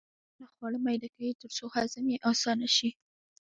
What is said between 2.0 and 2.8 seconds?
یې اسانه